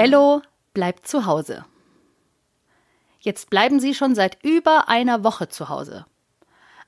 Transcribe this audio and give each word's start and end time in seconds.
Ello 0.00 0.40
bleibt 0.72 1.06
zu 1.06 1.26
Hause. 1.26 1.66
Jetzt 3.18 3.50
bleiben 3.50 3.80
sie 3.80 3.94
schon 3.94 4.14
seit 4.14 4.42
über 4.42 4.88
einer 4.88 5.24
Woche 5.24 5.50
zu 5.50 5.68
Hause. 5.68 6.06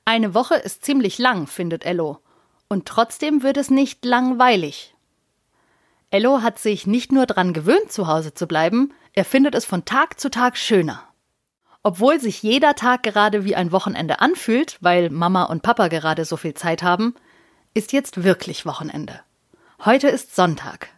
Eine 0.03 0.33
Woche 0.33 0.55
ist 0.55 0.83
ziemlich 0.83 1.19
lang, 1.19 1.45
findet 1.45 1.85
Ello. 1.85 2.17
Und 2.69 2.87
trotzdem 2.87 3.43
wird 3.43 3.57
es 3.57 3.69
nicht 3.69 4.03
langweilig. 4.03 4.95
Ello 6.09 6.41
hat 6.41 6.57
sich 6.57 6.87
nicht 6.87 7.11
nur 7.11 7.27
daran 7.27 7.53
gewöhnt, 7.53 7.91
zu 7.91 8.07
Hause 8.07 8.33
zu 8.33 8.47
bleiben, 8.47 8.91
er 9.13 9.25
findet 9.25 9.53
es 9.53 9.63
von 9.63 9.85
Tag 9.85 10.19
zu 10.19 10.31
Tag 10.31 10.57
schöner. 10.57 11.03
Obwohl 11.83 12.19
sich 12.19 12.41
jeder 12.41 12.73
Tag 12.73 13.03
gerade 13.03 13.45
wie 13.45 13.55
ein 13.55 13.71
Wochenende 13.71 14.21
anfühlt, 14.21 14.79
weil 14.81 15.11
Mama 15.11 15.43
und 15.43 15.61
Papa 15.61 15.87
gerade 15.87 16.25
so 16.25 16.35
viel 16.35 16.55
Zeit 16.55 16.81
haben, 16.81 17.13
ist 17.75 17.93
jetzt 17.93 18.23
wirklich 18.23 18.65
Wochenende. 18.65 19.19
Heute 19.85 20.07
ist 20.07 20.35
Sonntag. 20.35 20.89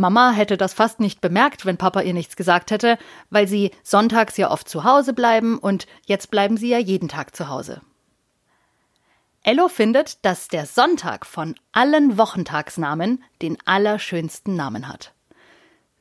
Mama 0.00 0.32
hätte 0.32 0.56
das 0.56 0.72
fast 0.72 0.98
nicht 0.98 1.20
bemerkt, 1.20 1.66
wenn 1.66 1.76
Papa 1.76 2.00
ihr 2.00 2.14
nichts 2.14 2.34
gesagt 2.34 2.70
hätte, 2.70 2.98
weil 3.28 3.46
sie 3.46 3.70
sonntags 3.82 4.36
ja 4.36 4.50
oft 4.50 4.68
zu 4.68 4.84
Hause 4.84 5.12
bleiben 5.12 5.58
und 5.58 5.86
jetzt 6.06 6.30
bleiben 6.30 6.56
sie 6.56 6.68
ja 6.70 6.78
jeden 6.78 7.08
Tag 7.08 7.36
zu 7.36 7.48
Hause. 7.48 7.82
Ello 9.42 9.68
findet, 9.68 10.24
dass 10.24 10.48
der 10.48 10.66
Sonntag 10.66 11.24
von 11.24 11.54
allen 11.72 12.18
Wochentagsnamen 12.18 13.22
den 13.40 13.56
allerschönsten 13.64 14.56
Namen 14.56 14.88
hat. 14.88 15.12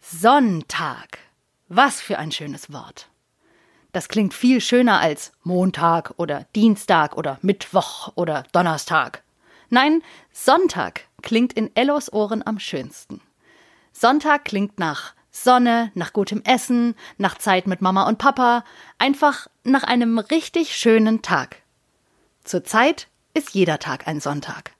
Sonntag. 0.02 1.20
Was 1.68 2.02
für 2.02 2.18
ein 2.18 2.32
schönes 2.32 2.74
Wort. 2.74 3.10
Das 3.92 4.08
klingt 4.08 4.34
viel 4.34 4.62
schöner 4.62 5.00
als 5.00 5.32
Montag 5.44 6.14
oder 6.18 6.46
Dienstag 6.56 7.16
oder 7.18 7.38
Mittwoch 7.42 8.12
oder 8.16 8.44
Donnerstag. 8.52 9.24
Nein, 9.70 10.02
Sonntag 10.32 11.02
klingt 11.22 11.54
in 11.54 11.76
Ellos 11.76 12.12
Ohren 12.12 12.46
am 12.46 12.60
schönsten. 12.60 13.22
Sonntag 14.00 14.46
klingt 14.46 14.80
nach 14.80 15.14
Sonne, 15.30 15.92
nach 15.94 16.14
gutem 16.14 16.42
Essen, 16.46 16.96
nach 17.18 17.38
Zeit 17.38 17.68
mit 17.68 17.82
Mama 17.82 18.08
und 18.08 18.18
Papa, 18.18 18.64
einfach 18.98 19.48
nach 19.66 19.84
einem 19.84 20.20
richtig 20.20 20.74
schönen 20.74 21.22
Tag. 21.22 21.58
Zurzeit 22.46 23.10
ist 23.34 23.50
jeder 23.50 23.78
Tag 23.78 24.08
ein 24.08 24.22
Sonntag. 24.22 24.72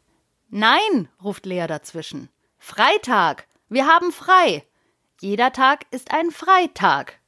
Nein, 0.48 1.10
ruft 1.22 1.46
Lea 1.46 1.66
dazwischen. 1.68 2.30
Freitag. 2.60 3.46
Wir 3.68 3.88
haben 3.88 4.14
frei. 4.14 4.66
Jeder 5.20 5.52
Tag 5.52 5.86
ist 5.92 6.14
ein 6.14 6.32
Freitag. 6.32 7.20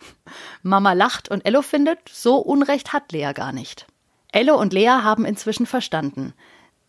Mama 0.64 0.94
lacht 0.94 1.28
und 1.28 1.46
Ello 1.46 1.62
findet, 1.62 2.08
so 2.08 2.38
Unrecht 2.38 2.92
hat 2.92 3.12
Lea 3.12 3.30
gar 3.32 3.52
nicht. 3.52 3.86
Ello 4.32 4.58
und 4.60 4.72
Lea 4.72 4.88
haben 4.88 5.24
inzwischen 5.24 5.66
verstanden. 5.66 6.34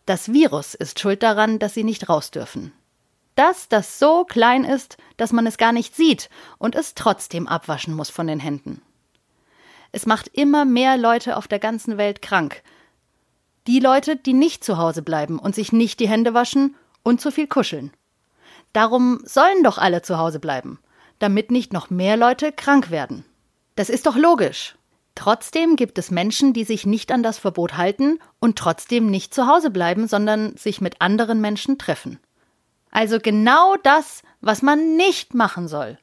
Das 0.04 0.32
Virus 0.32 0.74
ist 0.74 0.98
schuld 0.98 1.22
daran, 1.22 1.60
dass 1.60 1.74
sie 1.74 1.84
nicht 1.84 2.08
raus 2.08 2.32
dürfen. 2.32 2.72
Das, 3.38 3.68
das 3.68 4.00
so 4.00 4.24
klein 4.24 4.64
ist, 4.64 4.96
dass 5.16 5.32
man 5.32 5.46
es 5.46 5.58
gar 5.58 5.70
nicht 5.70 5.94
sieht 5.94 6.28
und 6.58 6.74
es 6.74 6.96
trotzdem 6.96 7.46
abwaschen 7.46 7.94
muss 7.94 8.10
von 8.10 8.26
den 8.26 8.40
Händen. 8.40 8.82
Es 9.92 10.06
macht 10.06 10.26
immer 10.32 10.64
mehr 10.64 10.96
Leute 10.96 11.36
auf 11.36 11.46
der 11.46 11.60
ganzen 11.60 11.98
Welt 11.98 12.20
krank. 12.20 12.64
Die 13.68 13.78
Leute, 13.78 14.16
die 14.16 14.32
nicht 14.32 14.64
zu 14.64 14.76
Hause 14.76 15.02
bleiben 15.02 15.38
und 15.38 15.54
sich 15.54 15.70
nicht 15.70 16.00
die 16.00 16.08
Hände 16.08 16.34
waschen 16.34 16.74
und 17.04 17.20
zu 17.20 17.30
viel 17.30 17.46
kuscheln. 17.46 17.92
Darum 18.72 19.20
sollen 19.22 19.62
doch 19.62 19.78
alle 19.78 20.02
zu 20.02 20.18
Hause 20.18 20.40
bleiben, 20.40 20.80
damit 21.20 21.52
nicht 21.52 21.72
noch 21.72 21.90
mehr 21.90 22.16
Leute 22.16 22.50
krank 22.50 22.90
werden. 22.90 23.24
Das 23.76 23.88
ist 23.88 24.06
doch 24.06 24.16
logisch. 24.16 24.74
Trotzdem 25.14 25.76
gibt 25.76 25.96
es 25.98 26.10
Menschen, 26.10 26.54
die 26.54 26.64
sich 26.64 26.86
nicht 26.86 27.12
an 27.12 27.22
das 27.22 27.38
Verbot 27.38 27.76
halten 27.76 28.18
und 28.40 28.58
trotzdem 28.58 29.08
nicht 29.08 29.32
zu 29.32 29.46
Hause 29.46 29.70
bleiben, 29.70 30.08
sondern 30.08 30.56
sich 30.56 30.80
mit 30.80 31.00
anderen 31.00 31.40
Menschen 31.40 31.78
treffen. 31.78 32.18
Also 32.90 33.18
genau 33.18 33.76
das, 33.76 34.22
was 34.40 34.62
man 34.62 34.96
nicht 34.96 35.34
machen 35.34 35.68
soll. 35.68 35.98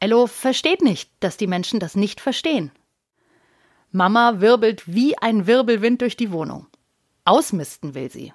Ello 0.00 0.26
versteht 0.26 0.82
nicht, 0.82 1.10
dass 1.20 1.36
die 1.36 1.46
Menschen 1.46 1.80
das 1.80 1.96
nicht 1.96 2.20
verstehen. 2.20 2.70
Mama 3.90 4.40
wirbelt 4.40 4.84
wie 4.86 5.18
ein 5.18 5.46
Wirbelwind 5.46 6.02
durch 6.02 6.16
die 6.16 6.30
Wohnung. 6.30 6.66
Ausmisten 7.24 7.94
will 7.94 8.10
sie. 8.10 8.32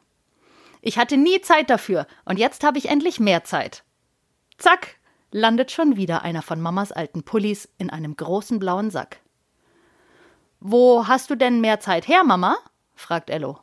Ich 0.81 0.97
hatte 0.97 1.15
nie 1.15 1.39
Zeit 1.41 1.69
dafür, 1.69 2.07
und 2.25 2.37
jetzt 2.37 2.63
habe 2.63 2.77
ich 2.77 2.89
endlich 2.89 3.19
mehr 3.19 3.43
Zeit. 3.43 3.83
Zack, 4.57 4.97
landet 5.31 5.71
schon 5.71 5.95
wieder 5.95 6.23
einer 6.23 6.41
von 6.41 6.59
Mamas 6.59 6.91
alten 6.91 7.23
Pullis 7.23 7.69
in 7.77 7.89
einem 7.89 8.15
großen 8.15 8.59
blauen 8.59 8.91
Sack. 8.91 9.21
Wo 10.59 11.07
hast 11.07 11.29
du 11.29 11.35
denn 11.35 11.61
mehr 11.61 11.79
Zeit 11.79 12.07
her, 12.07 12.23
Mama? 12.23 12.57
fragt 12.95 13.29
Ello. 13.29 13.59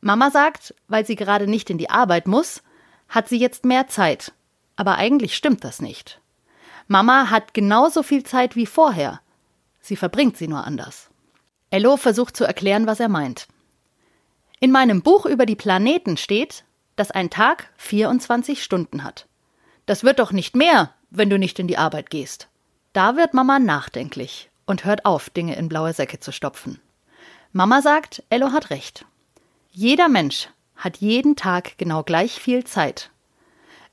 Mama 0.00 0.30
sagt, 0.30 0.74
weil 0.86 1.04
sie 1.04 1.16
gerade 1.16 1.46
nicht 1.46 1.70
in 1.70 1.78
die 1.78 1.90
Arbeit 1.90 2.28
muss, 2.28 2.62
hat 3.08 3.28
sie 3.28 3.38
jetzt 3.38 3.64
mehr 3.64 3.88
Zeit. 3.88 4.32
Aber 4.76 4.96
eigentlich 4.96 5.36
stimmt 5.36 5.64
das 5.64 5.80
nicht. 5.80 6.20
Mama 6.86 7.30
hat 7.30 7.54
genauso 7.54 8.02
viel 8.02 8.22
Zeit 8.22 8.56
wie 8.56 8.66
vorher. 8.66 9.20
Sie 9.80 9.96
verbringt 9.96 10.36
sie 10.36 10.48
nur 10.48 10.64
anders. 10.64 11.10
Ello 11.70 11.96
versucht 11.96 12.36
zu 12.36 12.44
erklären, 12.44 12.86
was 12.86 13.00
er 13.00 13.08
meint. 13.08 13.48
In 14.60 14.70
meinem 14.70 15.02
Buch 15.02 15.26
über 15.26 15.46
die 15.46 15.56
Planeten 15.56 16.16
steht, 16.16 16.64
dass 16.96 17.10
ein 17.10 17.30
Tag 17.30 17.70
24 17.76 18.62
Stunden 18.62 19.04
hat. 19.04 19.26
Das 19.86 20.02
wird 20.02 20.18
doch 20.18 20.32
nicht 20.32 20.56
mehr, 20.56 20.92
wenn 21.10 21.30
du 21.30 21.38
nicht 21.38 21.58
in 21.58 21.68
die 21.68 21.78
Arbeit 21.78 22.10
gehst. 22.10 22.48
Da 22.92 23.16
wird 23.16 23.34
Mama 23.34 23.58
nachdenklich 23.58 24.50
und 24.66 24.84
hört 24.84 25.04
auf, 25.04 25.30
Dinge 25.30 25.56
in 25.56 25.68
blaue 25.68 25.92
Säcke 25.92 26.20
zu 26.20 26.32
stopfen. 26.32 26.80
Mama 27.52 27.82
sagt, 27.82 28.22
Ello 28.30 28.52
hat 28.52 28.70
recht. 28.70 29.04
Jeder 29.70 30.08
Mensch 30.08 30.48
hat 30.78 30.98
jeden 30.98 31.36
Tag 31.36 31.76
genau 31.76 32.02
gleich 32.02 32.40
viel 32.40 32.64
Zeit. 32.64 33.10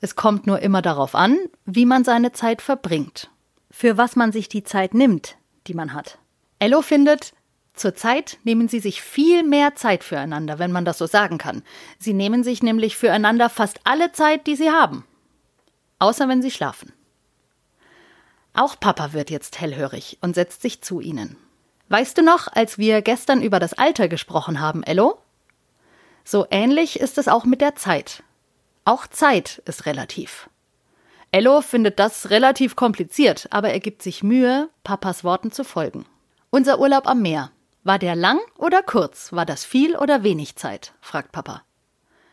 Es 0.00 0.16
kommt 0.16 0.46
nur 0.46 0.60
immer 0.60 0.82
darauf 0.82 1.14
an, 1.14 1.36
wie 1.64 1.84
man 1.84 2.04
seine 2.04 2.32
Zeit 2.32 2.62
verbringt. 2.62 3.30
Für 3.70 3.98
was 3.98 4.16
man 4.16 4.32
sich 4.32 4.48
die 4.48 4.64
Zeit 4.64 4.94
nimmt, 4.94 5.36
die 5.66 5.74
man 5.74 5.92
hat. 5.92 6.18
Ello 6.58 6.80
findet, 6.80 7.34
zurzeit 7.74 8.38
nehmen 8.44 8.68
sie 8.68 8.80
sich 8.80 9.02
viel 9.02 9.42
mehr 9.42 9.74
Zeit 9.74 10.04
füreinander, 10.04 10.58
wenn 10.58 10.72
man 10.72 10.84
das 10.84 10.96
so 10.96 11.06
sagen 11.06 11.38
kann. 11.38 11.62
Sie 11.98 12.14
nehmen 12.14 12.44
sich 12.44 12.62
nämlich 12.62 12.96
füreinander 12.96 13.50
fast 13.50 13.80
alle 13.84 14.12
Zeit, 14.12 14.46
die 14.46 14.56
sie 14.56 14.70
haben. 14.70 15.04
Außer 15.98 16.28
wenn 16.28 16.40
sie 16.40 16.50
schlafen. 16.50 16.92
Auch 18.54 18.78
Papa 18.80 19.12
wird 19.12 19.30
jetzt 19.30 19.60
hellhörig 19.60 20.18
und 20.22 20.34
setzt 20.34 20.62
sich 20.62 20.82
zu 20.82 21.00
ihnen. 21.00 21.36
Weißt 21.88 22.16
du 22.16 22.22
noch, 22.22 22.48
als 22.48 22.78
wir 22.78 23.02
gestern 23.02 23.42
über 23.42 23.60
das 23.60 23.74
Alter 23.74 24.08
gesprochen 24.08 24.60
haben, 24.60 24.82
Ello? 24.82 25.18
So 26.28 26.44
ähnlich 26.50 26.98
ist 26.98 27.18
es 27.18 27.28
auch 27.28 27.44
mit 27.44 27.60
der 27.60 27.76
Zeit. 27.76 28.24
Auch 28.84 29.06
Zeit 29.06 29.62
ist 29.64 29.86
relativ. 29.86 30.50
Ello 31.30 31.60
findet 31.60 32.00
das 32.00 32.30
relativ 32.30 32.74
kompliziert, 32.74 33.46
aber 33.50 33.70
er 33.70 33.78
gibt 33.78 34.02
sich 34.02 34.24
Mühe, 34.24 34.68
Papas 34.82 35.22
Worten 35.22 35.52
zu 35.52 35.62
folgen. 35.62 36.04
Unser 36.50 36.80
Urlaub 36.80 37.06
am 37.06 37.22
Meer. 37.22 37.52
War 37.84 38.00
der 38.00 38.16
lang 38.16 38.40
oder 38.58 38.82
kurz? 38.82 39.32
War 39.32 39.46
das 39.46 39.64
viel 39.64 39.96
oder 39.96 40.24
wenig 40.24 40.56
Zeit? 40.56 40.94
fragt 41.00 41.30
Papa. 41.30 41.62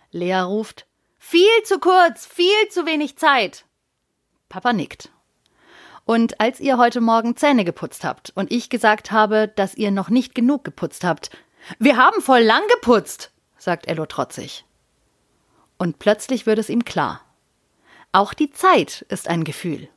Lea 0.09 0.39
ruft 0.39 0.87
Viel 1.19 1.61
zu 1.63 1.77
kurz, 1.77 2.25
viel 2.25 2.69
zu 2.71 2.87
wenig 2.87 3.19
Zeit. 3.19 3.63
Papa 4.49 4.73
nickt. 4.73 5.11
Und 6.03 6.41
als 6.41 6.59
ihr 6.59 6.79
heute 6.79 6.99
Morgen 6.99 7.35
Zähne 7.35 7.63
geputzt 7.63 8.03
habt 8.03 8.31
und 8.33 8.51
ich 8.51 8.71
gesagt 8.71 9.11
habe, 9.11 9.49
dass 9.55 9.75
ihr 9.75 9.91
noch 9.91 10.09
nicht 10.09 10.33
genug 10.33 10.63
geputzt 10.63 11.03
habt, 11.03 11.29
wir 11.77 11.95
haben 11.95 12.23
voll 12.23 12.41
lang 12.41 12.63
geputzt, 12.73 13.32
sagt 13.63 13.87
Ello 13.87 14.05
trotzig. 14.05 14.65
Und 15.77 15.99
plötzlich 15.99 16.45
wird 16.45 16.59
es 16.59 16.69
ihm 16.69 16.85
klar. 16.85 17.21
Auch 18.11 18.33
die 18.33 18.51
Zeit 18.51 19.05
ist 19.09 19.27
ein 19.27 19.43
Gefühl. 19.43 19.89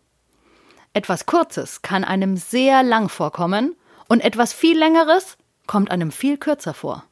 Etwas 0.95 1.27
Kurzes 1.27 1.83
kann 1.83 2.05
einem 2.05 2.37
sehr 2.37 2.83
lang 2.83 3.09
vorkommen 3.09 3.77
und 4.09 4.25
etwas 4.25 4.53
viel 4.53 4.79
Längeres 4.79 5.37
kommt 5.67 5.91
einem 5.91 6.11
viel 6.11 6.39
kürzer 6.39 6.73
vor. 6.73 7.05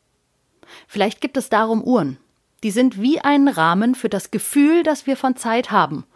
Vielleicht 0.89 1.21
gibt 1.21 1.37
es 1.37 1.51
darum 1.51 1.83
Uhren. 1.83 2.19
Die 2.63 2.71
sind 2.71 3.01
wie 3.01 3.21
ein 3.21 3.49
Rahmen 3.49 3.95
für 3.95 4.09
das 4.09 4.31
Gefühl, 4.31 4.83
das 4.83 5.07
wir 5.07 5.19
von 5.19 5.37
Zeit 5.37 5.71
haben 5.71 6.07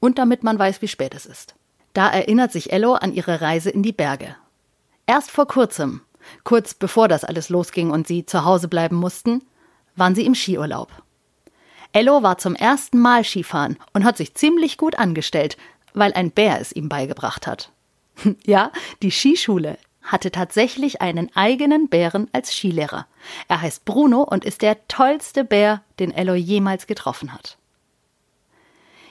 und 0.00 0.18
damit 0.18 0.42
man 0.42 0.58
weiß, 0.58 0.82
wie 0.82 0.88
spät 0.88 1.14
es 1.14 1.24
ist. 1.24 1.54
Da 1.94 2.10
erinnert 2.10 2.52
sich 2.52 2.72
Ello 2.72 2.92
an 2.94 3.14
ihre 3.14 3.40
Reise 3.40 3.70
in 3.70 3.82
die 3.82 3.92
Berge. 3.92 4.36
Erst 5.06 5.30
vor 5.30 5.46
kurzem, 5.46 6.02
kurz 6.42 6.74
bevor 6.74 7.08
das 7.08 7.24
alles 7.24 7.48
losging 7.48 7.90
und 7.90 8.06
sie 8.06 8.26
zu 8.26 8.44
Hause 8.44 8.68
bleiben 8.68 8.96
mussten, 8.96 9.42
waren 9.96 10.14
sie 10.14 10.26
im 10.26 10.34
Skiurlaub. 10.34 10.90
Ello 11.92 12.22
war 12.22 12.38
zum 12.38 12.56
ersten 12.56 12.98
Mal 12.98 13.22
Skifahren 13.24 13.76
und 13.92 14.04
hat 14.04 14.16
sich 14.16 14.34
ziemlich 14.34 14.78
gut 14.78 14.98
angestellt, 14.98 15.56
weil 15.92 16.12
ein 16.12 16.32
Bär 16.32 16.60
es 16.60 16.72
ihm 16.72 16.88
beigebracht 16.88 17.46
hat. 17.46 17.70
ja, 18.44 18.72
die 19.02 19.12
Skischule 19.12 19.78
hatte 20.02 20.30
tatsächlich 20.30 21.00
einen 21.00 21.34
eigenen 21.34 21.88
Bären 21.88 22.28
als 22.32 22.52
Skilehrer. 22.52 23.06
Er 23.48 23.62
heißt 23.62 23.84
Bruno 23.84 24.22
und 24.22 24.44
ist 24.44 24.62
der 24.62 24.86
tollste 24.88 25.44
Bär, 25.44 25.82
den 25.98 26.10
Ello 26.10 26.34
jemals 26.34 26.86
getroffen 26.86 27.32
hat. 27.32 27.56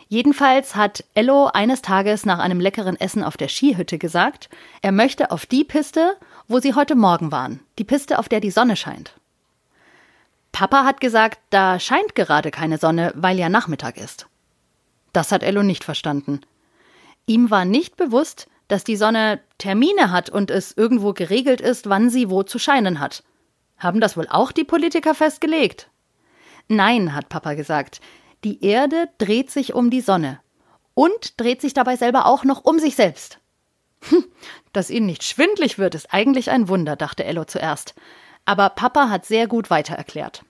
Jedenfalls 0.07 0.75
hat 0.75 1.03
Ello 1.15 1.47
eines 1.47 1.81
Tages 1.81 2.25
nach 2.25 2.37
einem 2.37 2.59
leckeren 2.59 2.99
Essen 2.99 3.23
auf 3.23 3.37
der 3.37 3.47
Skihütte 3.47 3.97
gesagt, 3.97 4.49
er 4.81 4.91
möchte 4.91 5.31
auf 5.31 5.47
die 5.47 5.63
Piste, 5.63 6.17
wo 6.47 6.59
sie 6.59 6.75
heute 6.75 6.95
Morgen 6.95 7.31
waren, 7.31 7.61
die 7.79 7.83
Piste, 7.83 8.19
auf 8.19 8.29
der 8.29 8.39
die 8.39 8.51
Sonne 8.51 8.75
scheint. 8.75 9.15
Papa 10.53 10.85
hat 10.85 11.01
gesagt, 11.01 11.39
da 11.49 11.79
scheint 11.79 12.15
gerade 12.15 12.51
keine 12.51 12.77
Sonne, 12.77 13.11
weil 13.15 13.37
ja 13.37 13.49
Nachmittag 13.49 13.97
ist. 13.97 14.27
Das 15.11 15.31
hat 15.31 15.43
Ello 15.43 15.63
nicht 15.63 15.83
verstanden. 15.83 16.41
Ihm 17.25 17.49
war 17.49 17.65
nicht 17.65 17.97
bewusst, 17.97 18.47
dass 18.67 18.83
die 18.83 18.95
Sonne 18.95 19.41
Termine 19.57 20.11
hat 20.11 20.29
und 20.29 20.51
es 20.51 20.71
irgendwo 20.71 21.11
geregelt 21.13 21.59
ist, 21.59 21.89
wann 21.89 22.09
sie 22.09 22.29
wo 22.29 22.43
zu 22.43 22.59
scheinen 22.59 22.99
hat. 22.99 23.23
Haben 23.77 23.99
das 23.99 24.15
wohl 24.15 24.27
auch 24.29 24.51
die 24.51 24.63
Politiker 24.63 25.15
festgelegt? 25.15 25.89
Nein, 26.67 27.15
hat 27.15 27.29
Papa 27.29 27.55
gesagt. 27.55 27.99
Die 28.43 28.63
Erde 28.63 29.09
dreht 29.17 29.49
sich 29.49 29.73
um 29.73 29.89
die 29.89 30.01
Sonne 30.01 30.39
und 30.93 31.39
dreht 31.41 31.61
sich 31.61 31.73
dabei 31.73 31.95
selber 31.95 32.27
auch 32.27 32.43
noch 32.43 32.63
um 32.63 32.77
sich 32.77 32.95
selbst. 32.95 33.39
Hm, 34.09 34.25
dass 34.71 34.91
ihnen 34.91 35.07
nicht 35.07 35.23
schwindlig 35.23 35.79
wird, 35.79 35.95
ist 35.95 36.13
eigentlich 36.13 36.51
ein 36.51 36.67
Wunder, 36.67 36.95
dachte 36.95 37.23
Ello 37.23 37.45
zuerst. 37.45 37.95
Aber 38.45 38.69
Papa 38.69 39.09
hat 39.09 39.25
sehr 39.25 39.47
gut 39.47 39.69
weitererklärt. 39.69 40.43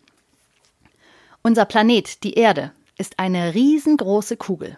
Unser 1.42 1.66
Planet, 1.66 2.24
die 2.24 2.34
Erde, 2.34 2.72
ist 2.98 3.20
eine 3.20 3.54
riesengroße 3.54 4.38
Kugel. 4.38 4.78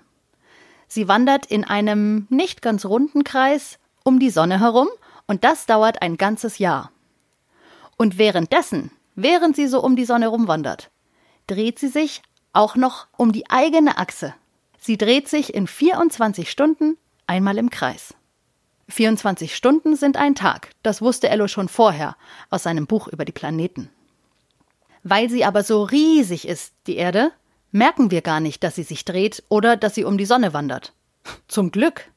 Sie 0.87 1.07
wandert 1.07 1.45
in 1.45 1.63
einem 1.63 2.27
nicht 2.29 2.61
ganz 2.61 2.85
runden 2.85 3.23
Kreis 3.23 3.79
um 4.03 4.19
die 4.19 4.29
Sonne 4.29 4.59
herum 4.59 4.87
und 5.27 5.43
das 5.43 5.65
dauert 5.65 6.01
ein 6.01 6.17
ganzes 6.17 6.57
Jahr. 6.57 6.91
Und 7.97 8.17
währenddessen, 8.17 8.91
während 9.15 9.55
sie 9.55 9.67
so 9.67 9.81
um 9.81 9.95
die 9.95 10.05
Sonne 10.05 10.27
rumwandert, 10.27 10.89
dreht 11.47 11.79
sie 11.79 11.87
sich 11.87 12.21
auch 12.53 12.75
noch 12.75 13.07
um 13.17 13.31
die 13.31 13.49
eigene 13.49 13.97
Achse. 13.97 14.33
Sie 14.79 14.97
dreht 14.97 15.27
sich 15.27 15.53
in 15.53 15.67
24 15.67 16.49
Stunden 16.49 16.97
einmal 17.27 17.57
im 17.57 17.69
Kreis. 17.69 18.13
24 18.89 19.55
Stunden 19.55 19.95
sind 19.95 20.17
ein 20.17 20.35
Tag, 20.35 20.69
das 20.83 21.01
wusste 21.01 21.29
Ello 21.29 21.47
schon 21.47 21.67
vorher 21.67 22.15
aus 22.49 22.63
seinem 22.63 22.85
Buch 22.85 23.07
über 23.07 23.25
die 23.25 23.31
Planeten. 23.31 23.89
Weil 25.03 25.29
sie 25.29 25.43
aber 25.45 25.63
so 25.63 25.83
riesig 25.83 26.47
ist, 26.47 26.73
die 26.87 26.95
Erde, 26.95 27.31
merken 27.71 28.11
wir 28.11 28.21
gar 28.21 28.39
nicht, 28.39 28.63
dass 28.63 28.75
sie 28.75 28.83
sich 28.83 29.05
dreht 29.05 29.43
oder 29.49 29.75
dass 29.75 29.95
sie 29.95 30.03
um 30.03 30.17
die 30.17 30.25
Sonne 30.25 30.53
wandert. 30.53 30.93
Zum 31.47 31.71
Glück. 31.71 32.09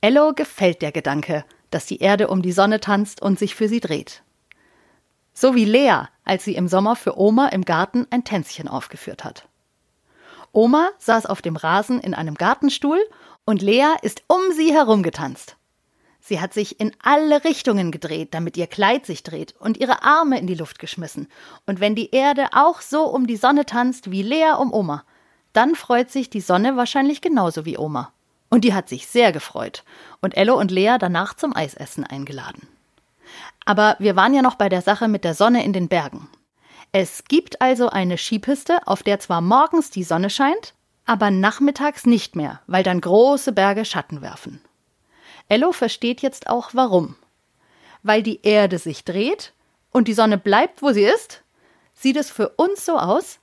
Ello 0.00 0.34
gefällt 0.34 0.82
der 0.82 0.92
Gedanke, 0.92 1.44
dass 1.70 1.86
die 1.86 1.98
Erde 1.98 2.28
um 2.28 2.42
die 2.42 2.52
Sonne 2.52 2.80
tanzt 2.80 3.22
und 3.22 3.38
sich 3.38 3.54
für 3.54 3.68
sie 3.68 3.80
dreht. 3.80 4.22
So 5.32 5.54
wie 5.54 5.64
Lea, 5.64 6.02
als 6.24 6.44
sie 6.44 6.54
im 6.54 6.68
Sommer 6.68 6.94
für 6.94 7.18
Oma 7.18 7.48
im 7.48 7.64
Garten 7.64 8.06
ein 8.10 8.24
Tänzchen 8.24 8.68
aufgeführt 8.68 9.24
hat. 9.24 9.48
Oma 10.52 10.90
saß 10.98 11.26
auf 11.26 11.42
dem 11.42 11.56
Rasen 11.56 12.00
in 12.00 12.14
einem 12.14 12.36
Gartenstuhl 12.36 13.00
und 13.44 13.62
Lea 13.62 13.94
ist 14.02 14.22
um 14.28 14.40
sie 14.54 14.72
herum 14.72 15.02
getanzt. 15.02 15.56
Sie 16.20 16.40
hat 16.40 16.54
sich 16.54 16.80
in 16.80 16.92
alle 17.02 17.44
Richtungen 17.44 17.90
gedreht, 17.90 18.32
damit 18.32 18.56
ihr 18.56 18.66
Kleid 18.66 19.04
sich 19.04 19.22
dreht, 19.22 19.54
und 19.58 19.76
ihre 19.76 20.02
Arme 20.02 20.38
in 20.38 20.46
die 20.46 20.54
Luft 20.54 20.78
geschmissen. 20.78 21.28
Und 21.66 21.80
wenn 21.80 21.94
die 21.94 22.12
Erde 22.12 22.46
auch 22.52 22.80
so 22.80 23.04
um 23.04 23.26
die 23.26 23.36
Sonne 23.36 23.66
tanzt 23.66 24.10
wie 24.10 24.22
Lea 24.22 24.54
um 24.58 24.72
Oma, 24.72 25.04
dann 25.52 25.74
freut 25.74 26.10
sich 26.10 26.30
die 26.30 26.40
Sonne 26.40 26.76
wahrscheinlich 26.78 27.20
genauso 27.20 27.66
wie 27.66 27.76
Oma. 27.76 28.10
Und 28.48 28.64
die 28.64 28.72
hat 28.72 28.88
sich 28.88 29.06
sehr 29.06 29.32
gefreut 29.32 29.84
und 30.22 30.36
Ello 30.36 30.58
und 30.58 30.70
Lea 30.70 30.96
danach 30.98 31.34
zum 31.34 31.54
Eisessen 31.54 32.04
eingeladen. 32.04 32.68
Aber 33.66 33.96
wir 33.98 34.16
waren 34.16 34.32
ja 34.32 34.42
noch 34.42 34.54
bei 34.54 34.68
der 34.68 34.80
Sache 34.80 35.08
mit 35.08 35.24
der 35.24 35.34
Sonne 35.34 35.64
in 35.64 35.72
den 35.72 35.88
Bergen. 35.88 36.28
Es 36.92 37.24
gibt 37.24 37.60
also 37.60 37.88
eine 37.90 38.16
Skipiste, 38.16 38.86
auf 38.86 39.02
der 39.02 39.18
zwar 39.20 39.40
morgens 39.40 39.90
die 39.90 40.04
Sonne 40.04 40.30
scheint, 40.30 40.74
aber 41.04 41.30
nachmittags 41.30 42.06
nicht 42.06 42.36
mehr, 42.36 42.60
weil 42.66 42.82
dann 42.82 43.00
große 43.00 43.52
Berge 43.52 43.84
Schatten 43.84 44.22
werfen. 44.22 44.60
Ello 45.48 45.72
versteht 45.72 46.22
jetzt 46.22 46.48
auch 46.48 46.70
warum. 46.72 47.16
Weil 48.02 48.22
die 48.22 48.40
Erde 48.42 48.78
sich 48.78 49.04
dreht 49.04 49.52
und 49.90 50.08
die 50.08 50.14
Sonne 50.14 50.38
bleibt, 50.38 50.82
wo 50.82 50.92
sie 50.92 51.04
ist, 51.04 51.42
sieht 51.94 52.16
es 52.16 52.30
für 52.30 52.50
uns 52.50 52.84
so 52.84 52.98
aus, 52.98 53.38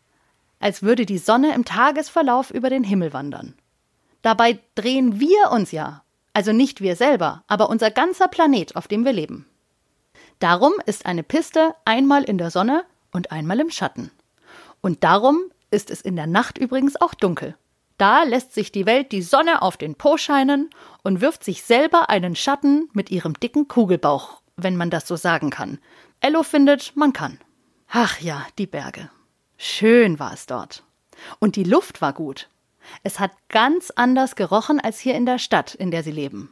als 0.59 0.83
würde 0.83 1.05
die 1.05 1.17
Sonne 1.17 1.53
im 1.53 1.65
Tagesverlauf 1.65 2.51
über 2.51 2.69
den 2.69 2.83
Himmel 2.83 3.13
wandern. 3.13 3.55
Dabei 4.21 4.59
drehen 4.75 5.19
wir 5.19 5.51
uns 5.51 5.71
ja, 5.71 6.03
also 6.33 6.53
nicht 6.53 6.81
wir 6.81 6.95
selber, 6.95 7.43
aber 7.47 7.69
unser 7.69 7.89
ganzer 7.91 8.27
Planet, 8.27 8.75
auf 8.75 8.87
dem 8.87 9.03
wir 9.03 9.13
leben. 9.13 9.47
Darum 10.39 10.73
ist 10.85 11.05
eine 11.05 11.23
Piste 11.23 11.75
einmal 11.85 12.23
in 12.23 12.37
der 12.37 12.51
Sonne 12.51 12.85
und 13.11 13.31
einmal 13.31 13.59
im 13.59 13.69
Schatten. 13.69 14.11
Und 14.81 15.03
darum 15.03 15.51
ist 15.71 15.89
es 15.89 16.01
in 16.01 16.15
der 16.15 16.27
Nacht 16.27 16.57
übrigens 16.57 16.99
auch 16.99 17.13
dunkel. 17.13 17.55
Da 17.97 18.23
lässt 18.23 18.53
sich 18.53 18.71
die 18.71 18.85
Welt 18.85 19.11
die 19.11 19.21
Sonne 19.21 19.61
auf 19.61 19.77
den 19.77 19.95
Po 19.95 20.17
scheinen 20.17 20.69
und 21.03 21.21
wirft 21.21 21.43
sich 21.43 21.63
selber 21.63 22.09
einen 22.09 22.35
Schatten 22.35 22.89
mit 22.93 23.11
ihrem 23.11 23.33
dicken 23.35 23.67
Kugelbauch, 23.67 24.41
wenn 24.57 24.75
man 24.75 24.89
das 24.89 25.07
so 25.07 25.15
sagen 25.15 25.49
kann. 25.49 25.79
Ello 26.19 26.43
findet, 26.43 26.95
man 26.95 27.13
kann. 27.13 27.39
Ach 27.89 28.19
ja, 28.19 28.45
die 28.57 28.67
Berge. 28.67 29.09
Schön 29.57 30.17
war 30.19 30.33
es 30.33 30.45
dort. 30.45 30.83
Und 31.39 31.55
die 31.55 31.63
Luft 31.63 32.01
war 32.01 32.13
gut. 32.13 32.49
Es 33.03 33.19
hat 33.19 33.31
ganz 33.49 33.91
anders 33.91 34.35
gerochen 34.35 34.79
als 34.79 34.99
hier 34.99 35.15
in 35.15 35.25
der 35.25 35.37
Stadt, 35.37 35.75
in 35.75 35.91
der 35.91 36.03
sie 36.03 36.11
leben. 36.11 36.49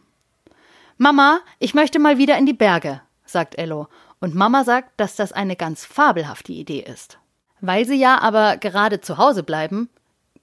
Mama, 0.97 1.39
ich 1.59 1.73
möchte 1.73 1.97
mal 1.97 2.17
wieder 2.17 2.37
in 2.37 2.45
die 2.45 2.53
Berge, 2.53 3.01
sagt 3.25 3.57
Ello, 3.57 3.87
und 4.19 4.35
Mama 4.35 4.63
sagt, 4.63 4.99
dass 4.99 5.15
das 5.15 5.31
eine 5.31 5.55
ganz 5.55 5.85
fabelhafte 5.85 6.51
Idee 6.51 6.81
ist. 6.81 7.19
Weil 7.61 7.85
sie 7.85 7.95
ja 7.95 8.19
aber 8.19 8.57
gerade 8.57 9.01
zu 9.01 9.17
Hause 9.17 9.43
bleiben, 9.43 9.89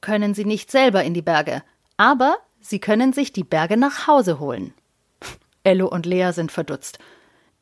können 0.01 0.35
sie 0.35 0.45
nicht 0.45 0.71
selber 0.71 1.03
in 1.05 1.15
die 1.15 1.23
Berge, 1.23 1.63
aber 1.97 2.37
sie 2.61 2.79
können 2.79 3.13
sich 3.13 3.33
die 3.33 3.45
Berge 3.45 3.77
nach 3.77 4.07
Hause 4.07 4.39
holen. 4.39 4.75
Ello 5.65 5.89
und 5.89 6.07
Lea 6.07 6.31
sind 6.33 6.53
verdutzt. 6.53 6.99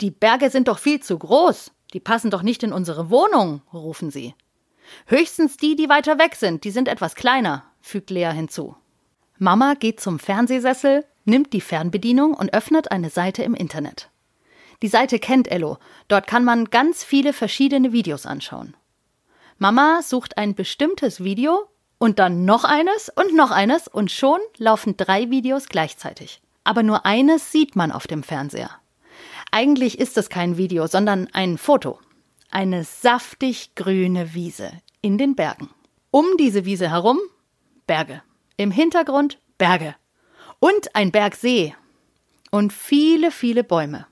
Die 0.01 0.11
Berge 0.11 0.51
sind 0.51 0.69
doch 0.69 0.79
viel 0.79 1.01
zu 1.01 1.19
groß, 1.19 1.71
die 1.93 2.01
passen 2.01 2.31
doch 2.31 2.43
nicht 2.43 2.62
in 2.62 2.73
unsere 2.73 3.11
Wohnung, 3.11 3.62
rufen 3.73 4.11
sie. 4.11 4.35
Höchstens 5.06 5.57
die, 5.57 5.77
die 5.77 5.89
weiter 5.89 6.19
weg 6.19 6.35
sind, 6.35 6.65
die 6.65 6.71
sind 6.71 6.89
etwas 6.89 7.15
kleiner, 7.15 7.65
fügt 7.81 8.11
Lea 8.11 8.31
hinzu. 8.33 8.77
Mama 9.39 9.75
geht 9.75 10.00
zum 10.00 10.19
Fernsehsessel, 10.19 11.05
nimmt 11.25 11.53
die 11.53 11.61
Fernbedienung 11.61 12.35
und 12.35 12.53
öffnet 12.53 12.91
eine 12.91 13.11
Seite 13.11 13.43
im 13.43 13.55
Internet. 13.55 14.11
Die 14.83 14.89
Seite 14.89 15.19
kennt 15.19 15.50
Ello, 15.50 15.79
dort 16.09 16.27
kann 16.27 16.45
man 16.45 16.67
ganz 16.67 17.05
viele 17.05 17.33
verschiedene 17.33 17.93
Videos 17.93 18.27
anschauen. 18.27 18.77
Mama 19.59 20.03
sucht 20.03 20.37
ein 20.37 20.55
bestimmtes 20.55 21.23
Video 21.23 21.69
und 21.99 22.19
dann 22.19 22.45
noch 22.45 22.65
eines 22.65 23.09
und 23.09 23.35
noch 23.35 23.51
eines 23.51 23.87
und 23.87 24.11
schon 24.11 24.41
laufen 24.56 24.97
drei 24.97 25.31
Videos 25.31 25.69
gleichzeitig. 25.69 26.43
Aber 26.65 26.83
nur 26.83 27.06
eines 27.06 27.53
sieht 27.53 27.77
man 27.77 27.93
auf 27.93 28.06
dem 28.06 28.23
Fernseher. 28.23 28.71
Eigentlich 29.53 29.99
ist 30.01 30.19
es 30.19 30.29
kein 30.29 30.56
Video, 30.56 30.87
sondern 30.89 31.29
ein 31.33 31.59
Foto. 31.59 32.01
Eine 32.51 32.85
saftig 32.85 33.75
grüne 33.77 34.35
Wiese 34.35 34.73
in 35.01 35.19
den 35.19 35.37
Bergen. 35.37 35.71
Um 36.11 36.27
diese 36.39 36.65
Wiese 36.65 36.91
herum 36.91 37.19
Berge. 37.87 38.23
Im 38.57 38.71
Hintergrund 38.71 39.38
Berge. 39.59 39.95
Und 40.59 40.97
ein 40.97 41.12
Bergsee. 41.12 41.75
Und 42.50 42.73
viele, 42.73 43.31
viele 43.31 43.62
Bäume. 43.62 44.07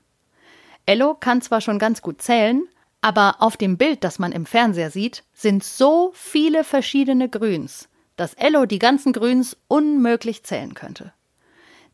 Ello 0.85 1.15
kann 1.15 1.41
zwar 1.41 1.61
schon 1.61 1.79
ganz 1.79 2.01
gut 2.01 2.21
zählen, 2.21 2.67
aber 3.03 3.35
auf 3.39 3.57
dem 3.57 3.77
Bild, 3.77 4.05
das 4.05 4.17
man 4.17 4.31
im 4.31 4.45
Fernseher 4.45 4.89
sieht, 4.89 5.25
sind 5.33 5.61
so 5.61 6.11
viele 6.15 6.63
verschiedene 6.63 7.27
Grüns, 7.27 7.89
dass 8.15 8.33
Ello 8.35 8.65
die 8.65 8.79
ganzen 8.79 9.11
Grüns 9.11 9.57
unmöglich 9.67 10.45
zählen 10.45 10.73
könnte. 10.73 11.11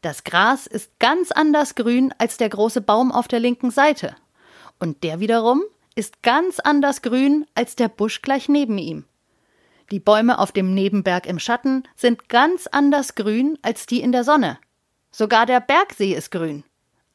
Das 0.01 0.23
Gras 0.23 0.67
ist 0.67 0.99
ganz 0.99 1.31
anders 1.31 1.73
grün 1.73 2.13
als 2.19 2.37
der 2.37 2.49
große 2.49 2.81
Baum 2.81 3.11
auf 3.11 3.27
der 3.27 3.39
linken 3.39 3.71
Seite. 3.71 4.15
Und 4.77 5.03
der 5.03 5.19
wiederum 5.19 5.63
ist 5.95 6.21
ganz 6.21 6.59
anders 6.59 7.01
grün 7.01 7.47
als 7.55 7.75
der 7.75 7.89
Busch 7.89 8.21
gleich 8.21 8.47
neben 8.47 8.77
ihm. 8.77 9.05
Die 9.89 9.99
Bäume 9.99 10.37
auf 10.37 10.51
dem 10.51 10.75
Nebenberg 10.75 11.25
im 11.25 11.39
Schatten 11.39 11.87
sind 11.95 12.29
ganz 12.29 12.67
anders 12.67 13.15
grün 13.15 13.57
als 13.63 13.87
die 13.87 14.01
in 14.01 14.11
der 14.11 14.23
Sonne. 14.23 14.59
Sogar 15.09 15.47
der 15.47 15.59
Bergsee 15.59 16.13
ist 16.13 16.29
grün. 16.29 16.63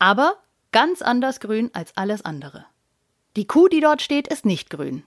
Aber 0.00 0.34
ganz 0.72 1.00
anders 1.00 1.38
grün 1.38 1.70
als 1.72 1.96
alles 1.96 2.24
andere. 2.24 2.66
Die 3.36 3.46
Kuh, 3.46 3.68
die 3.68 3.80
dort 3.80 4.00
steht, 4.00 4.28
ist 4.28 4.44
nicht 4.44 4.70
grün. 4.70 5.02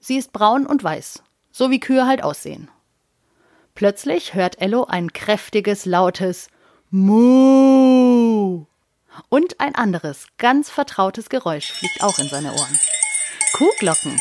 Sie 0.00 0.16
ist 0.16 0.32
braun 0.32 0.66
und 0.66 0.82
weiß, 0.82 1.22
so 1.52 1.70
wie 1.70 1.78
Kühe 1.78 2.06
halt 2.06 2.22
aussehen. 2.22 2.68
Plötzlich 3.74 4.34
hört 4.34 4.60
Ello 4.60 4.84
ein 4.84 5.12
kräftiges, 5.12 5.86
lautes 5.86 6.48
Mu. 6.90 8.64
Und 9.28 9.60
ein 9.60 9.74
anderes, 9.76 10.26
ganz 10.38 10.68
vertrautes 10.70 11.28
Geräusch 11.28 11.70
fliegt 11.70 12.02
auch 12.02 12.18
in 12.18 12.28
seine 12.28 12.52
Ohren. 12.52 12.78
Kuhglocken. 13.52 14.20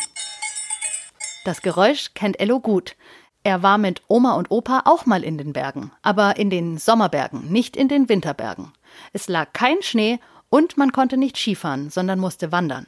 Das 1.45 1.61
Geräusch 1.61 2.13
kennt 2.13 2.39
Ello 2.39 2.59
gut. 2.59 2.95
Er 3.43 3.63
war 3.63 3.77
mit 3.77 4.03
Oma 4.07 4.33
und 4.33 4.51
Opa 4.51 4.83
auch 4.85 5.05
mal 5.07 5.23
in 5.23 5.37
den 5.37 5.53
Bergen, 5.53 5.91
aber 6.03 6.37
in 6.37 6.49
den 6.49 6.77
Sommerbergen, 6.77 7.51
nicht 7.51 7.75
in 7.77 7.87
den 7.87 8.09
Winterbergen. 8.09 8.73
Es 9.13 9.27
lag 9.27 9.53
kein 9.53 9.81
Schnee 9.81 10.19
und 10.49 10.77
man 10.77 10.91
konnte 10.91 11.17
nicht 11.17 11.37
Skifahren, 11.37 11.89
sondern 11.89 12.19
musste 12.19 12.51
wandern. 12.51 12.85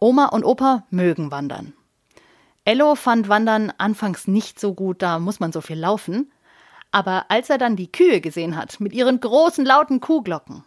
Oma 0.00 0.26
und 0.26 0.44
Opa 0.44 0.84
mögen 0.90 1.30
Wandern. 1.30 1.72
Ello 2.64 2.94
fand 2.94 3.28
Wandern 3.28 3.72
anfangs 3.78 4.26
nicht 4.26 4.58
so 4.58 4.74
gut, 4.74 5.02
da 5.02 5.18
muss 5.18 5.40
man 5.40 5.52
so 5.52 5.60
viel 5.60 5.78
laufen. 5.78 6.32
Aber 6.90 7.26
als 7.28 7.50
er 7.50 7.58
dann 7.58 7.76
die 7.76 7.90
Kühe 7.90 8.20
gesehen 8.20 8.56
hat, 8.56 8.80
mit 8.80 8.92
ihren 8.92 9.20
großen 9.20 9.64
lauten 9.64 10.00
Kuhglocken, 10.00 10.64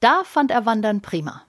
da 0.00 0.22
fand 0.24 0.50
er 0.50 0.66
Wandern 0.66 1.02
prima. 1.02 1.42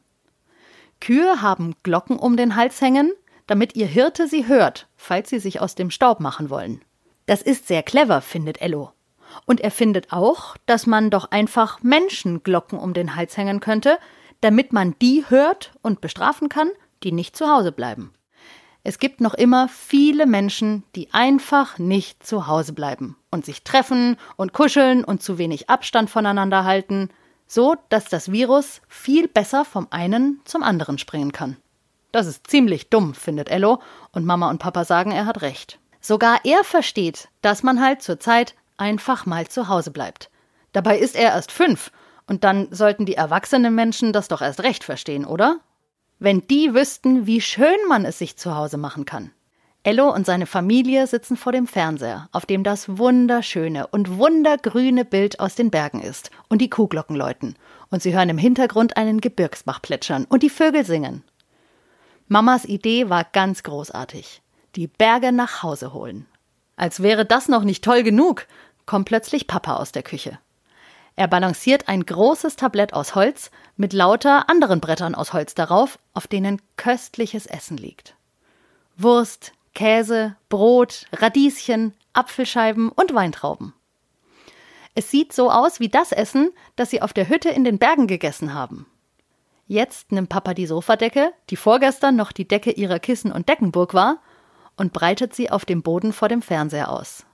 Kühe 0.99 1.41
haben 1.41 1.75
Glocken 1.83 2.17
um 2.17 2.35
den 2.35 2.55
Hals 2.55 2.81
hängen, 2.81 3.11
damit 3.47 3.75
ihr 3.75 3.85
Hirte 3.85 4.27
sie 4.27 4.47
hört, 4.47 4.87
falls 4.95 5.29
sie 5.29 5.39
sich 5.39 5.61
aus 5.61 5.75
dem 5.75 5.91
Staub 5.91 6.19
machen 6.19 6.49
wollen. 6.49 6.81
Das 7.25 7.41
ist 7.41 7.67
sehr 7.67 7.83
clever, 7.83 8.21
findet 8.21 8.61
Ello. 8.61 8.91
Und 9.45 9.61
er 9.61 9.71
findet 9.71 10.11
auch, 10.11 10.57
dass 10.65 10.87
man 10.87 11.09
doch 11.09 11.31
einfach 11.31 11.81
Menschenglocken 11.83 12.79
um 12.79 12.93
den 12.93 13.15
Hals 13.15 13.37
hängen 13.37 13.59
könnte, 13.59 13.97
damit 14.41 14.73
man 14.73 14.95
die 15.01 15.25
hört 15.27 15.73
und 15.81 16.01
bestrafen 16.01 16.49
kann, 16.49 16.69
die 17.03 17.11
nicht 17.11 17.35
zu 17.35 17.47
Hause 17.47 17.71
bleiben. 17.71 18.13
Es 18.83 18.99
gibt 18.99 19.19
noch 19.19 19.33
immer 19.33 19.67
viele 19.67 20.27
Menschen, 20.27 20.83
die 20.95 21.11
einfach 21.11 21.79
nicht 21.79 22.25
zu 22.25 22.45
Hause 22.45 22.73
bleiben 22.73 23.17
und 23.31 23.43
sich 23.43 23.63
treffen 23.63 24.17
und 24.35 24.53
kuscheln 24.53 25.03
und 25.03 25.23
zu 25.23 25.39
wenig 25.39 25.69
Abstand 25.69 26.09
voneinander 26.09 26.65
halten, 26.65 27.09
so 27.47 27.75
dass 27.89 28.05
das 28.05 28.31
Virus 28.31 28.81
viel 28.87 29.27
besser 29.27 29.65
vom 29.65 29.87
einen 29.89 30.39
zum 30.45 30.61
anderen 30.61 30.97
springen 30.97 31.31
kann. 31.31 31.57
Das 32.11 32.27
ist 32.27 32.47
ziemlich 32.47 32.89
dumm, 32.89 33.13
findet 33.13 33.49
Ello, 33.49 33.81
und 34.11 34.25
Mama 34.25 34.49
und 34.49 34.59
Papa 34.59 34.85
sagen, 34.85 35.11
er 35.11 35.25
hat 35.25 35.41
recht. 35.41 35.79
Sogar 35.99 36.39
er 36.43 36.63
versteht, 36.63 37.29
dass 37.41 37.63
man 37.63 37.81
halt 37.81 38.03
zur 38.03 38.19
Zeit 38.19 38.53
einfach 38.77 39.25
mal 39.25 39.47
zu 39.47 39.67
Hause 39.67 39.91
bleibt. 39.91 40.29
Dabei 40.71 40.99
ist 40.99 41.15
er 41.15 41.31
erst 41.31 41.51
fünf, 41.51 41.91
und 42.27 42.43
dann 42.43 42.67
sollten 42.71 43.05
die 43.05 43.15
erwachsenen 43.15 43.73
Menschen 43.75 44.13
das 44.13 44.27
doch 44.27 44.41
erst 44.41 44.61
recht 44.61 44.83
verstehen, 44.83 45.25
oder? 45.25 45.59
Wenn 46.19 46.47
die 46.47 46.73
wüssten, 46.73 47.27
wie 47.27 47.41
schön 47.41 47.77
man 47.89 48.05
es 48.05 48.19
sich 48.19 48.37
zu 48.37 48.55
Hause 48.55 48.77
machen 48.77 49.05
kann. 49.05 49.31
Ello 49.83 50.11
und 50.11 50.25
seine 50.25 50.47
Familie 50.47 51.05
sitzen 51.05 51.37
vor 51.37 51.51
dem 51.51 51.67
Fernseher, 51.67 52.27
auf 52.31 52.45
dem 52.47 52.63
das 52.63 52.97
wunderschöne 52.97 53.85
und 53.85 54.17
wundergrüne 54.17 55.05
Bild 55.05 55.39
aus 55.39 55.53
den 55.53 55.69
Bergen 55.69 56.01
ist 56.01 56.31
und 56.49 56.59
die 56.59 56.69
Kuhglocken 56.71 57.15
läuten. 57.15 57.55
Und 57.91 58.01
sie 58.01 58.15
hören 58.15 58.29
im 58.29 58.37
Hintergrund 58.39 58.97
einen 58.97 59.21
Gebirgsbach 59.21 59.81
plätschern 59.81 60.25
und 60.25 60.41
die 60.41 60.49
Vögel 60.49 60.85
singen. 60.85 61.23
Mamas 62.27 62.65
Idee 62.65 63.09
war 63.09 63.25
ganz 63.25 63.61
großartig. 63.61 64.41
Die 64.75 64.87
Berge 64.87 65.31
nach 65.31 65.61
Hause 65.61 65.93
holen. 65.93 66.25
Als 66.77 67.03
wäre 67.03 67.25
das 67.25 67.47
noch 67.47 67.63
nicht 67.63 67.83
toll 67.83 68.01
genug, 68.01 68.47
kommt 68.87 69.05
plötzlich 69.07 69.45
Papa 69.45 69.75
aus 69.75 69.91
der 69.91 70.01
Küche. 70.01 70.39
Er 71.15 71.27
balanciert 71.27 71.87
ein 71.87 72.05
großes 72.05 72.57
Tablett 72.57 72.93
aus 72.93 73.15
Holz 73.15 73.51
mit 73.77 73.93
lauter 73.93 74.49
anderen 74.49 74.81
Brettern 74.81 75.15
aus 75.15 75.31
Holz 75.31 75.55
darauf, 75.55 75.97
auf 76.13 76.27
denen 76.27 76.61
köstliches 76.75 77.45
Essen 77.45 77.77
liegt. 77.77 78.15
Wurst, 78.97 79.53
Käse, 79.73 80.35
Brot, 80.49 81.05
Radieschen, 81.13 81.93
Apfelscheiben 82.13 82.89
und 82.89 83.13
Weintrauben. 83.13 83.73
Es 84.93 85.11
sieht 85.11 85.33
so 85.33 85.51
aus 85.51 85.79
wie 85.79 85.89
das 85.89 86.11
Essen, 86.11 86.51
das 86.75 86.89
sie 86.89 87.01
auf 87.01 87.11
der 87.11 87.27
Hütte 87.27 87.49
in 87.49 87.65
den 87.65 87.77
Bergen 87.77 88.07
gegessen 88.07 88.53
haben. 88.53 88.85
Jetzt 89.67 90.11
nimmt 90.11 90.29
Papa 90.29 90.53
die 90.53 90.67
Sofadecke, 90.67 91.33
die 91.49 91.57
vorgestern 91.57 92.15
noch 92.15 92.31
die 92.31 92.47
Decke 92.47 92.71
ihrer 92.71 92.99
Kissen 92.99 93.31
und 93.31 93.49
Deckenburg 93.49 93.93
war, 93.93 94.21
und 94.77 94.93
breitet 94.93 95.33
sie 95.33 95.49
auf 95.49 95.65
dem 95.65 95.81
Boden 95.81 96.13
vor 96.13 96.27
dem 96.27 96.41
Fernseher 96.41 96.91
aus. 96.91 97.25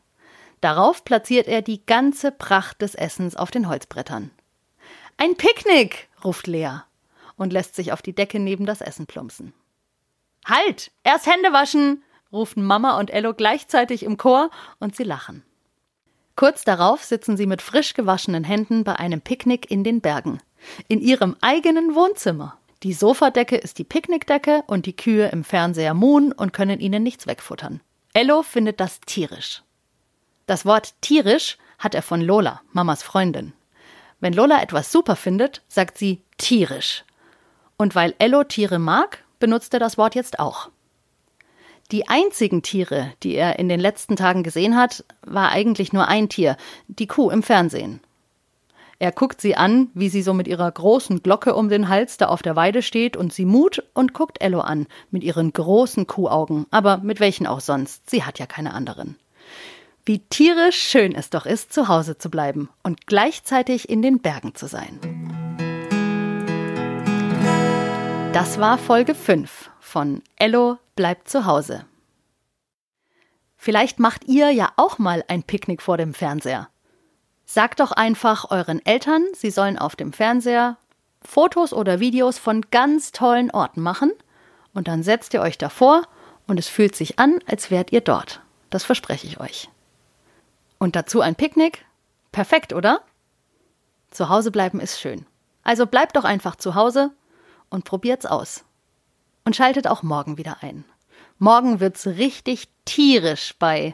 Darauf 0.62 1.04
platziert 1.04 1.48
er 1.48 1.62
die 1.62 1.86
ganze 1.86 2.32
Pracht 2.32 2.82
des 2.82 2.96
Essens 2.96 3.36
auf 3.36 3.52
den 3.52 3.68
Holzbrettern. 3.68 4.32
Ein 5.18 5.36
Picknick, 5.36 6.08
ruft 6.24 6.48
Lea 6.48 6.82
und 7.36 7.52
lässt 7.52 7.76
sich 7.76 7.92
auf 7.92 8.02
die 8.02 8.14
Decke 8.14 8.40
neben 8.40 8.66
das 8.66 8.82
Essen 8.82 9.08
plumpsen. 9.08 9.54
Halt! 10.46 10.92
Erst 11.04 11.26
Hände 11.26 11.52
waschen! 11.52 12.04
rufen 12.32 12.64
Mama 12.64 12.98
und 13.00 13.12
Ello 13.12 13.34
gleichzeitig 13.34 14.04
im 14.04 14.18
Chor 14.18 14.52
und 14.80 14.96
sie 14.96 15.04
lachen. 15.04 15.44
Kurz 16.36 16.64
darauf 16.64 17.04
sitzen 17.04 17.36
sie 17.38 17.46
mit 17.46 17.62
frisch 17.62 17.94
gewaschenen 17.94 18.44
Händen 18.44 18.84
bei 18.84 18.96
einem 18.96 19.22
Picknick 19.22 19.70
in 19.70 19.84
den 19.84 20.02
Bergen, 20.02 20.42
in 20.88 21.02
ihrem 21.02 21.36
eigenen 21.42 21.94
Wohnzimmer. 21.94 22.58
Die 22.84 22.94
Sofadecke 22.94 23.58
ist 23.58 23.78
die 23.78 23.84
Picknickdecke 23.84 24.64
und 24.66 24.86
die 24.86 24.96
Kühe 24.96 25.28
im 25.28 25.44
Fernseher 25.44 25.94
muhen 25.94 26.32
und 26.32 26.54
können 26.54 26.80
ihnen 26.80 27.04
nichts 27.04 27.28
wegfuttern. 27.28 27.82
Ello 28.14 28.42
findet 28.44 28.80
das 28.80 29.02
tierisch. 29.02 29.62
Das 30.52 30.66
Wort 30.66 30.96
tierisch 31.00 31.58
hat 31.80 31.96
er 31.96 32.02
von 32.02 32.20
Lola, 32.20 32.60
Mamas 32.74 33.04
Freundin. 33.04 33.54
Wenn 34.20 34.34
Lola 34.34 34.62
etwas 34.62 34.92
super 34.92 35.16
findet, 35.16 35.62
sagt 35.70 35.98
sie 35.98 36.24
tierisch. 36.38 37.06
Und 37.78 37.96
weil 37.96 38.16
Ello 38.20 38.44
Tiere 38.44 38.78
mag, 38.78 39.24
benutzt 39.40 39.74
er 39.74 39.80
das 39.80 39.98
Wort 39.98 40.14
jetzt 40.14 40.40
auch. 40.40 40.70
Die 41.94 42.10
einzigen 42.10 42.64
Tiere, 42.64 43.14
die 43.24 43.36
er 43.36 43.60
in 43.60 43.70
den 43.70 43.80
letzten 43.80 44.18
Tagen 44.18 44.44
gesehen 44.44 44.76
hat, 44.76 45.06
war 45.22 45.54
eigentlich 45.54 45.94
nur 45.94 46.10
ein 46.10 46.28
Tier, 46.28 46.58
die 46.90 47.08
Kuh 47.08 47.30
im 47.30 47.44
Fernsehen. 47.44 48.02
Er 49.00 49.14
guckt 49.14 49.40
sie 49.40 49.56
an, 49.56 49.90
wie 49.94 50.10
sie 50.10 50.22
so 50.22 50.34
mit 50.34 50.50
ihrer 50.50 50.70
großen 50.70 51.24
Glocke 51.24 51.56
um 51.56 51.70
den 51.70 51.88
Hals 51.88 52.18
da 52.18 52.28
auf 52.28 52.42
der 52.42 52.58
Weide 52.58 52.82
steht 52.82 53.16
und 53.16 53.32
sie 53.32 53.46
mut 53.46 53.82
und 53.94 54.14
guckt 54.14 54.42
Ello 54.42 54.60
an 54.60 54.88
mit 55.12 55.24
ihren 55.24 55.54
großen 55.54 56.08
Kuhaugen, 56.08 56.66
aber 56.72 56.98
mit 56.98 57.22
welchen 57.22 57.48
auch 57.48 57.62
sonst, 57.62 58.10
sie 58.10 58.26
hat 58.26 58.38
ja 58.38 58.48
keine 58.48 58.74
anderen. 58.74 59.16
Wie 60.04 60.20
tierisch 60.20 60.82
schön 60.82 61.14
es 61.14 61.30
doch 61.30 61.46
ist, 61.46 61.72
zu 61.72 61.88
Hause 61.88 62.18
zu 62.18 62.32
bleiben 62.32 62.70
und 62.82 63.06
gleichzeitig 63.06 63.88
in 63.88 64.02
den 64.02 64.20
Bergen 64.20 64.56
zu 64.56 64.68
sein. 64.68 65.00
Das 68.34 68.60
war 68.60 68.78
Folge 68.78 69.14
5 69.14 69.70
von 69.80 70.24
Ello 70.38 70.78
bleibt 70.96 71.30
zu 71.30 71.46
Hause. 71.46 71.86
Vielleicht 73.58 74.00
macht 74.00 74.24
ihr 74.26 74.50
ja 74.50 74.72
auch 74.78 74.98
mal 74.98 75.24
ein 75.28 75.44
Picknick 75.44 75.82
vor 75.84 75.98
dem 75.98 76.16
Fernseher. 76.16 76.70
Sagt 77.46 77.80
doch 77.80 77.92
einfach 77.92 78.50
euren 78.50 78.84
Eltern, 78.86 79.26
sie 79.34 79.52
sollen 79.52 79.78
auf 79.78 79.96
dem 79.96 80.14
Fernseher 80.14 80.78
Fotos 81.22 81.74
oder 81.74 82.00
Videos 82.00 82.40
von 82.40 82.66
ganz 82.72 83.12
tollen 83.12 83.52
Orten 83.52 83.82
machen 83.82 84.12
und 84.74 84.88
dann 84.88 85.04
setzt 85.04 85.36
ihr 85.36 85.42
euch 85.42 85.60
davor 85.60 86.08
und 86.48 86.58
es 86.58 86.68
fühlt 86.68 86.96
sich 86.96 87.20
an, 87.20 87.40
als 87.46 87.70
wärt 87.70 87.92
ihr 87.92 88.02
dort. 88.02 88.42
Das 88.72 88.84
verspreche 88.84 89.28
ich 89.28 89.40
euch. 89.40 89.70
Und 90.82 90.96
dazu 90.96 91.22
ein 91.22 91.36
Picknick? 91.36 91.86
Perfekt, 92.32 92.74
oder? 92.74 93.04
Zu 94.10 94.30
Hause 94.30 94.50
bleiben 94.50 94.80
ist 94.80 95.00
schön. 95.00 95.28
Also 95.62 95.86
bleibt 95.86 96.16
doch 96.16 96.24
einfach 96.24 96.56
zu 96.56 96.74
Hause 96.74 97.12
und 97.70 97.86
probiert's 97.86 98.26
aus. 98.26 98.66
Und 99.46 99.56
schaltet 99.56 99.86
auch 99.86 100.02
morgen 100.02 100.40
wieder 100.40 100.64
ein. 100.64 100.84
Morgen 101.38 101.82
wird's 101.82 102.08
richtig 102.08 102.68
tierisch 102.84 103.54
bei 103.60 103.94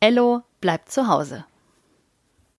Ello 0.00 0.42
bleibt 0.60 0.90
zu 0.90 1.06
Hause. 1.06 1.44